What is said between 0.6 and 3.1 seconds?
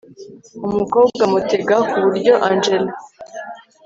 umukobwa mutega kuburyo angella